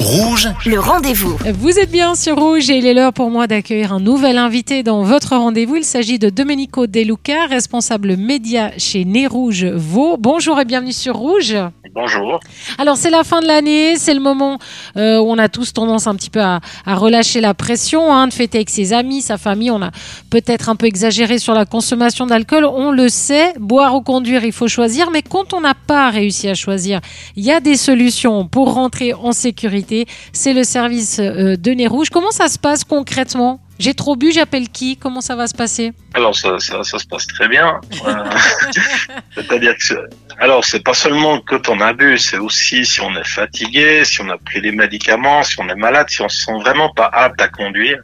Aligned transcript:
Rouge, 0.00 0.48
Le 0.64 0.80
rendez-vous. 0.80 1.36
Vous 1.58 1.78
êtes 1.78 1.90
bien 1.90 2.14
sur 2.14 2.36
Rouge 2.38 2.70
et 2.70 2.78
il 2.78 2.86
est 2.86 2.94
l'heure 2.94 3.12
pour 3.12 3.28
moi 3.30 3.46
d'accueillir 3.46 3.92
un 3.92 4.00
nouvel 4.00 4.38
invité 4.38 4.82
dans 4.82 5.02
votre 5.02 5.36
rendez-vous. 5.36 5.76
Il 5.76 5.84
s'agit 5.84 6.18
de 6.18 6.30
Domenico 6.30 6.86
De 6.86 7.00
Luca, 7.00 7.44
responsable 7.46 8.16
média 8.16 8.70
chez 8.78 9.04
Nez 9.04 9.26
Rouge 9.26 9.66
Vaud. 9.66 10.16
Bonjour 10.18 10.58
et 10.58 10.64
bienvenue 10.64 10.94
sur 10.94 11.16
Rouge. 11.16 11.54
Bonjour. 11.92 12.38
Alors 12.78 12.96
c'est 12.96 13.10
la 13.10 13.24
fin 13.24 13.40
de 13.40 13.48
l'année, 13.48 13.96
c'est 13.96 14.14
le 14.14 14.20
moment 14.20 14.58
euh, 14.96 15.18
où 15.18 15.24
on 15.24 15.38
a 15.38 15.48
tous 15.48 15.72
tendance 15.72 16.06
un 16.06 16.14
petit 16.14 16.30
peu 16.30 16.40
à, 16.40 16.60
relâcher 16.86 17.40
la 17.40 17.52
pression, 17.52 18.12
hein, 18.14 18.28
de 18.28 18.32
fêter 18.32 18.58
avec 18.58 18.70
ses 18.70 18.92
amis, 18.92 19.22
sa 19.22 19.38
famille. 19.38 19.72
On 19.72 19.82
a 19.82 19.90
peut-être 20.30 20.68
un 20.68 20.76
peu 20.76 20.86
exagéré 20.86 21.38
sur 21.38 21.52
la 21.52 21.64
consommation 21.64 22.26
d'alcool, 22.26 22.64
on 22.64 22.92
le 22.92 23.08
sait. 23.08 23.54
Boire 23.58 23.96
ou 23.96 24.02
conduire, 24.02 24.44
il 24.44 24.52
faut 24.52 24.68
choisir, 24.68 25.10
mais 25.10 25.22
quand 25.22 25.52
on 25.52 25.60
n'a 25.60 25.74
pas 25.74 26.10
réussi 26.10 26.48
à 26.48 26.54
choisir, 26.54 27.00
il 27.34 27.44
y 27.44 27.50
a 27.50 27.58
des 27.58 27.76
solutions 27.76 28.46
pour 28.46 28.72
rentrer 28.74 29.12
en 29.12 29.32
sécurité. 29.32 30.06
C'est 30.32 30.52
le 30.52 30.62
service 30.62 31.18
euh, 31.18 31.56
de 31.56 31.72
Nez 31.72 31.88
Rouge. 31.88 32.10
Comment 32.10 32.30
ça 32.30 32.46
se 32.46 32.58
passe 32.58 32.84
concrètement? 32.84 33.58
J'ai 33.80 33.94
trop 33.94 34.14
bu, 34.14 34.30
j'appelle 34.30 34.68
qui? 34.68 34.98
Comment 34.98 35.22
ça 35.22 35.36
va 35.36 35.46
se 35.46 35.54
passer? 35.54 35.94
Alors 36.12 36.36
ça, 36.36 36.58
ça, 36.58 36.84
ça 36.84 36.98
se 36.98 37.06
passe 37.06 37.26
très 37.26 37.48
bien. 37.48 37.80
Euh, 38.06 38.14
C'est-à-dire 39.34 39.74
que 39.74 39.94
alors 40.38 40.66
c'est 40.66 40.84
pas 40.84 40.92
seulement 40.92 41.40
quand 41.40 41.70
on 41.70 41.80
a 41.80 41.94
bu, 41.94 42.18
c'est 42.18 42.36
aussi 42.36 42.84
si 42.84 43.00
on 43.00 43.16
est 43.16 43.26
fatigué, 43.26 44.04
si 44.04 44.20
on 44.20 44.28
a 44.28 44.36
pris 44.36 44.60
des 44.60 44.72
médicaments, 44.72 45.42
si 45.44 45.58
on 45.60 45.68
est 45.70 45.74
malade, 45.74 46.10
si 46.10 46.20
on 46.20 46.28
se 46.28 46.44
sent 46.44 46.58
vraiment 46.60 46.92
pas 46.92 47.06
apte 47.06 47.40
à 47.40 47.48
conduire. 47.48 48.02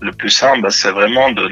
Le 0.00 0.10
plus 0.12 0.30
simple, 0.30 0.62
bah, 0.62 0.70
c'est 0.70 0.90
vraiment 0.90 1.30
de. 1.30 1.48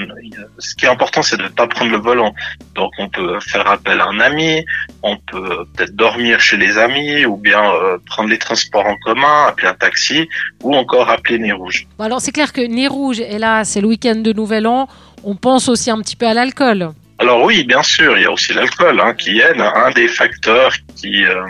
Ce 0.58 0.74
qui 0.74 0.84
est 0.84 0.88
important, 0.88 1.22
c'est 1.22 1.36
de 1.36 1.44
ne 1.44 1.48
pas 1.48 1.66
prendre 1.66 1.90
le 1.90 1.98
volant. 1.98 2.34
Donc, 2.74 2.92
on 2.98 3.08
peut 3.08 3.38
faire 3.40 3.66
appel 3.70 4.00
à 4.00 4.06
un 4.06 4.20
ami, 4.20 4.64
on 5.02 5.16
peut 5.16 5.64
peut-être 5.74 5.94
dormir 5.94 6.40
chez 6.40 6.56
les 6.56 6.76
amis, 6.76 7.24
ou 7.24 7.36
bien 7.36 7.62
euh, 7.62 7.98
prendre 8.06 8.28
les 8.28 8.38
transports 8.38 8.86
en 8.86 8.96
commun, 8.96 9.46
appeler 9.46 9.68
un 9.68 9.74
taxi, 9.74 10.28
ou 10.62 10.74
encore 10.74 11.08
appeler 11.08 11.38
Nez 11.38 11.52
Rouge. 11.52 11.86
Bon, 11.98 12.04
Alors 12.04 12.20
c'est 12.20 12.32
clair 12.32 12.52
que 12.52 12.60
Nez 12.60 12.88
Rouge 12.88 13.20
est 13.20 13.38
là, 13.38 13.64
c'est 13.64 13.80
le 13.80 13.88
week-end 13.88 14.16
de 14.16 14.32
Nouvel 14.32 14.66
An. 14.66 14.88
On 15.24 15.36
pense 15.36 15.68
aussi 15.68 15.90
un 15.90 16.00
petit 16.00 16.16
peu 16.16 16.26
à 16.26 16.34
l'alcool. 16.34 16.90
Alors 17.18 17.44
oui, 17.44 17.62
bien 17.62 17.84
sûr, 17.84 18.18
il 18.18 18.22
y 18.22 18.26
a 18.26 18.32
aussi 18.32 18.52
l'alcool 18.52 19.00
hein, 19.00 19.14
qui 19.14 19.38
est 19.38 19.60
un 19.60 19.90
des 19.92 20.08
facteurs 20.08 20.72
qui 20.96 21.24
euh, 21.24 21.40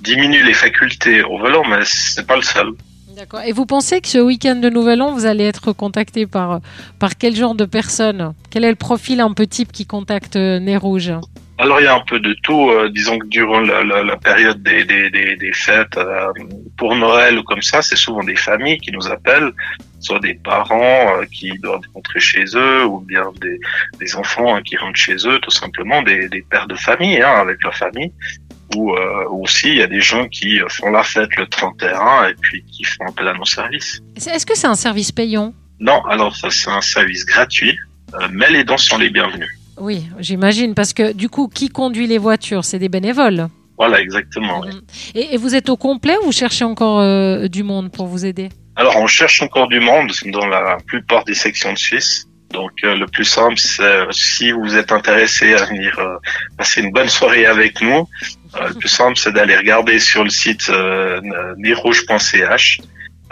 diminue 0.00 0.42
les 0.42 0.54
facultés 0.54 1.22
au 1.22 1.36
volant, 1.36 1.64
mais 1.68 1.80
c'est 1.84 2.26
pas 2.26 2.36
le 2.36 2.42
seul. 2.42 2.72
D'accord. 3.16 3.42
Et 3.44 3.52
vous 3.52 3.66
pensez 3.66 4.00
que 4.00 4.08
ce 4.08 4.18
week-end 4.18 4.56
de 4.56 4.70
Nouvel 4.70 5.02
An, 5.02 5.12
vous 5.12 5.26
allez 5.26 5.44
être 5.44 5.72
contacté 5.72 6.26
par, 6.26 6.60
par 6.98 7.18
quel 7.18 7.36
genre 7.36 7.54
de 7.54 7.66
personnes? 7.66 8.32
Quel 8.50 8.64
est 8.64 8.70
le 8.70 8.76
profil 8.76 9.20
un 9.20 9.32
peu 9.32 9.46
type 9.46 9.70
qui 9.70 9.84
contacte 9.84 10.36
euh, 10.36 10.58
Nez 10.58 10.78
Rouge? 10.78 11.12
Alors 11.58 11.80
il 11.80 11.84
y 11.84 11.86
a 11.86 11.94
un 11.94 12.04
peu 12.08 12.18
de 12.18 12.34
tout. 12.42 12.70
euh, 12.70 12.88
disons 12.88 13.18
que 13.18 13.26
durant 13.26 13.60
la, 13.60 14.16
période 14.16 14.62
des, 14.62 14.84
des, 14.84 15.10
des, 15.10 15.36
des 15.36 15.52
fêtes, 15.52 15.96
euh, 15.98 16.32
pour 16.78 16.96
Noël 16.96 17.38
ou 17.38 17.42
comme 17.42 17.62
ça, 17.62 17.82
c'est 17.82 17.96
souvent 17.96 18.24
des 18.24 18.34
familles 18.34 18.78
qui 18.78 18.90
nous 18.90 19.06
appellent, 19.08 19.52
soit 20.00 20.18
des 20.18 20.34
parents 20.34 21.20
qui 21.30 21.50
doivent 21.58 21.82
rentrer 21.94 22.18
chez 22.18 22.44
eux, 22.54 22.84
ou 22.86 23.00
bien 23.00 23.30
des, 23.40 23.60
des 24.00 24.16
enfants 24.16 24.56
hein, 24.56 24.62
qui 24.62 24.76
rentrent 24.76 24.98
chez 24.98 25.16
eux, 25.26 25.38
tout 25.40 25.50
simplement 25.52 26.02
des, 26.02 26.28
des 26.28 26.42
pères 26.42 26.66
de 26.66 26.74
famille 26.74 27.20
hein, 27.20 27.34
avec 27.36 27.62
leur 27.62 27.74
famille. 27.76 28.12
Ou 28.76 28.94
euh, 28.94 29.24
aussi 29.30 29.68
il 29.68 29.76
y 29.76 29.82
a 29.82 29.86
des 29.86 30.00
gens 30.00 30.28
qui 30.28 30.60
euh, 30.60 30.66
font 30.68 30.90
la 30.90 31.02
fête 31.02 31.34
le 31.36 31.46
31 31.46 32.28
et 32.28 32.34
puis 32.40 32.64
qui 32.64 32.84
font 32.84 33.04
appel 33.08 33.28
à 33.28 33.34
nos 33.34 33.44
services. 33.44 34.00
Est- 34.16 34.28
Est-ce 34.28 34.46
que 34.46 34.56
c'est 34.56 34.66
un 34.66 34.74
service 34.74 35.12
payant? 35.12 35.52
Non, 35.80 36.04
alors 36.06 36.34
ça 36.36 36.48
c'est 36.50 36.70
un 36.70 36.80
service 36.80 37.24
gratuit, 37.26 37.76
euh, 38.14 38.28
mais 38.32 38.50
les 38.50 38.64
dents 38.64 38.78
sont 38.78 38.98
les 38.98 39.10
bienvenus. 39.10 39.48
Oui, 39.78 40.04
j'imagine, 40.20 40.74
parce 40.74 40.92
que 40.92 41.12
du 41.12 41.28
coup, 41.28 41.48
qui 41.48 41.68
conduit 41.70 42.06
les 42.06 42.18
voitures? 42.18 42.64
C'est 42.64 42.78
des 42.78 42.88
bénévoles. 42.90 43.48
Voilà, 43.78 44.00
exactement. 44.00 44.60
oui. 44.60 44.68
Mhm. 44.68 44.82
Et, 45.14 45.34
et 45.34 45.36
vous 45.38 45.54
êtes 45.54 45.68
au 45.70 45.76
complet 45.76 46.14
ou 46.22 46.26
vous 46.26 46.32
cherchez 46.32 46.64
encore 46.64 47.00
euh, 47.00 47.48
du 47.48 47.62
monde 47.64 47.90
pour 47.90 48.06
vous 48.06 48.24
aider? 48.24 48.50
Alors, 48.76 48.96
on 48.96 49.06
cherche 49.06 49.42
encore 49.42 49.68
du 49.68 49.80
monde 49.80 50.12
dans 50.26 50.46
la 50.46 50.76
plupart 50.86 51.24
des 51.24 51.34
sections 51.34 51.72
de 51.72 51.78
Suisse. 51.78 52.26
Donc, 52.52 52.72
euh, 52.84 52.94
le 52.94 53.06
plus 53.06 53.24
simple, 53.24 53.56
c'est 53.58 53.82
euh, 53.82 54.06
si 54.12 54.52
vous 54.52 54.76
êtes 54.76 54.92
intéressé 54.92 55.54
à 55.54 55.64
venir 55.64 55.98
euh, 55.98 56.16
passer 56.58 56.82
une 56.82 56.92
bonne 56.92 57.08
soirée 57.08 57.46
avec 57.46 57.80
nous, 57.80 58.06
euh, 58.60 58.68
le 58.68 58.74
plus 58.74 58.88
simple, 58.88 59.16
c'est 59.16 59.32
d'aller 59.32 59.56
regarder 59.56 59.98
sur 59.98 60.22
le 60.24 60.30
site 60.30 60.68
euh, 60.70 61.20
nerouge.ch. 61.56 62.80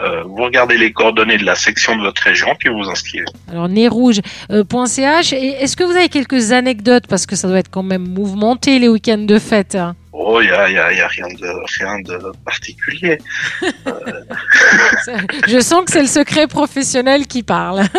Euh, 0.01 0.23
vous 0.23 0.37
regardez 0.43 0.77
les 0.77 0.91
coordonnées 0.91 1.37
de 1.37 1.45
la 1.45 1.53
section 1.53 1.95
de 1.95 2.01
votre 2.01 2.23
région, 2.23 2.55
puis 2.57 2.69
vous 2.69 2.79
vous 2.79 2.89
inscrivez. 2.89 3.25
Alors, 3.51 3.69
nezrouge.ch. 3.69 5.33
Et 5.33 5.47
est-ce 5.61 5.77
que 5.77 5.83
vous 5.83 5.91
avez 5.95 6.09
quelques 6.09 6.51
anecdotes? 6.51 7.05
Parce 7.07 7.27
que 7.27 7.35
ça 7.35 7.47
doit 7.47 7.59
être 7.59 7.69
quand 7.69 7.83
même 7.83 8.07
mouvementé 8.07 8.79
les 8.79 8.87
week-ends 8.87 9.19
de 9.19 9.37
fête. 9.37 9.75
hein. 9.75 9.95
Oh, 10.23 10.39
il 10.41 10.47
y 10.47 10.51
a, 10.51 10.69
y 10.69 10.77
a- 10.77 10.93
y 10.93 11.01
a 11.01 11.07
rien 11.07 11.27
de 11.27 11.49
rien 11.79 11.99
de 12.01 12.19
particulier. 12.45 13.17
Je 15.47 15.59
sens 15.59 15.83
que 15.85 15.91
c'est 15.91 16.01
le 16.01 16.07
secret 16.07 16.47
professionnel 16.47 17.27
qui 17.27 17.43
parle. 17.43 17.83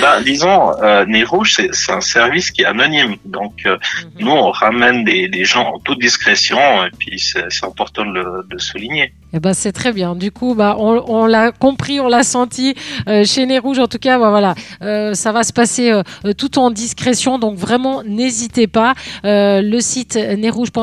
Ben, 0.00 0.20
disons, 0.24 0.72
euh, 0.82 1.04
Nez 1.06 1.24
Rouge, 1.24 1.54
c'est 1.56 1.74
c'est 1.74 1.92
un 1.92 2.00
service 2.00 2.50
qui 2.50 2.62
est 2.62 2.66
anonyme. 2.66 3.16
Donc, 3.24 3.62
euh, 3.66 3.76
nous, 4.18 4.30
on 4.30 4.50
ramène 4.50 5.04
des, 5.04 5.28
des 5.28 5.44
gens 5.44 5.74
en 5.74 5.78
toute 5.78 5.98
discrétion, 6.00 6.58
et 6.84 6.90
puis 6.98 7.18
c'est 7.18 7.64
important 7.64 8.04
de 8.04 8.12
le 8.12 8.46
de 8.48 8.58
souligner. 8.58 9.12
Eh 9.32 9.40
ben, 9.40 9.52
c'est 9.52 9.72
très 9.72 9.92
bien. 9.92 10.14
Du 10.14 10.30
coup, 10.30 10.54
bah, 10.54 10.76
on, 10.78 11.02
on 11.08 11.26
l'a 11.26 11.50
compris, 11.52 11.98
on 12.00 12.08
l'a 12.08 12.22
senti 12.22 12.74
euh, 13.08 13.24
chez 13.24 13.46
Nez 13.46 13.58
Rouge. 13.58 13.78
En 13.80 13.88
tout 13.88 13.98
cas, 13.98 14.18
bah, 14.18 14.30
voilà, 14.30 14.54
euh, 14.82 15.14
ça 15.14 15.32
va 15.32 15.42
se 15.42 15.52
passer 15.52 15.90
euh, 15.90 16.02
tout 16.36 16.58
en 16.58 16.70
discrétion. 16.70 17.38
Donc 17.38 17.56
vraiment, 17.56 18.02
n'hésitez 18.04 18.66
pas. 18.66 18.94
Le 19.24 19.80
site 19.80 20.16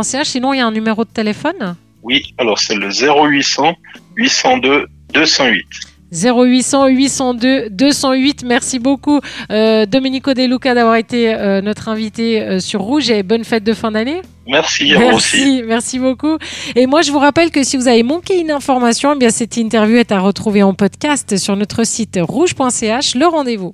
Sinon, 0.03 0.53
il 0.53 0.57
y 0.57 0.61
a 0.61 0.65
un 0.65 0.71
numéro 0.71 1.03
de 1.05 1.09
téléphone. 1.09 1.75
Oui, 2.03 2.33
alors 2.37 2.59
c'est 2.59 2.75
le 2.75 2.89
0800 2.89 3.75
802 4.15 4.87
208. 5.13 5.65
0800 6.11 6.87
802 6.87 7.69
208. 7.69 8.43
Merci 8.45 8.79
beaucoup, 8.79 9.19
euh, 9.51 9.85
Domenico 9.85 10.33
De 10.33 10.43
Luca, 10.43 10.73
d'avoir 10.73 10.95
été 10.95 11.33
euh, 11.33 11.61
notre 11.61 11.87
invité 11.87 12.41
euh, 12.41 12.59
sur 12.59 12.81
Rouge 12.81 13.09
et 13.09 13.23
bonne 13.23 13.43
fête 13.43 13.63
de 13.63 13.73
fin 13.73 13.91
d'année. 13.91 14.21
Merci 14.47 14.93
vous 14.93 15.01
aussi. 15.15 15.37
Merci, 15.45 15.63
merci 15.65 15.99
beaucoup. 15.99 16.37
Et 16.75 16.85
moi, 16.85 17.01
je 17.01 17.11
vous 17.11 17.19
rappelle 17.19 17.51
que 17.51 17.63
si 17.63 17.77
vous 17.77 17.87
avez 17.87 18.03
manqué 18.03 18.39
une 18.39 18.51
information, 18.51 19.13
eh 19.15 19.17
bien 19.17 19.29
cette 19.29 19.55
interview 19.55 19.97
est 19.97 20.11
à 20.11 20.19
retrouver 20.19 20.63
en 20.63 20.73
podcast 20.73 21.37
sur 21.37 21.55
notre 21.55 21.85
site 21.85 22.19
rouge.ch. 22.21 23.15
Le 23.15 23.25
rendez-vous. 23.27 23.73